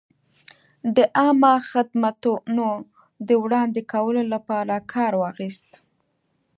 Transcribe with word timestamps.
د 0.95 0.97
عامه 1.17 1.53
خدمتونو 1.71 2.67
د 3.27 3.29
وړاندې 3.43 3.81
کولو 3.93 4.21
لپاره 4.33 4.75
کار 4.93 5.13
واخیست. 5.21 5.69